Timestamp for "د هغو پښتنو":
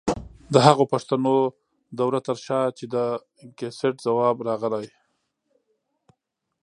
0.53-1.33